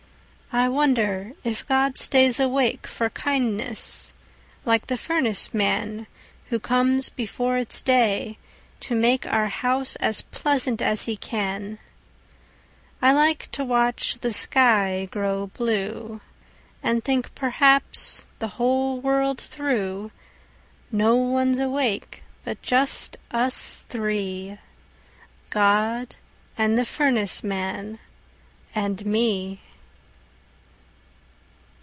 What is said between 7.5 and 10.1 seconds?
it's day, to makeOur house